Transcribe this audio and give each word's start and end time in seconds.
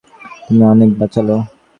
তুমি 0.45 0.63
অনেক 0.73 0.89
বাচাল। 0.99 1.27